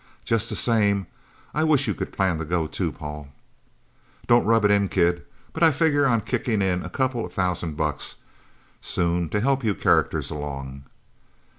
Just 0.25 0.49
the 0.49 0.55
same, 0.55 1.05
I 1.53 1.63
wish 1.63 1.87
you 1.87 1.93
could 1.93 2.11
plan 2.11 2.39
to 2.39 2.43
go, 2.43 2.65
too, 2.65 2.91
Paul." 2.91 3.27
"Don't 4.25 4.45
rub 4.47 4.65
it 4.65 4.71
in, 4.71 4.89
kid. 4.89 5.23
But 5.53 5.61
I 5.61 5.71
figure 5.71 6.07
on 6.07 6.21
kicking 6.21 6.63
in 6.63 6.81
a 6.81 6.89
couple 6.89 7.23
of 7.23 7.33
thousand 7.33 7.77
bucks, 7.77 8.15
soon, 8.79 9.29
to 9.29 9.39
help 9.39 9.63
you 9.63 9.75
characters 9.75 10.31
along." 10.31 10.85